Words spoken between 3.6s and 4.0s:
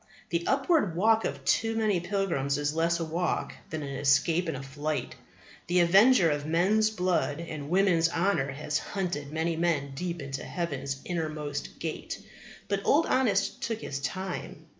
than an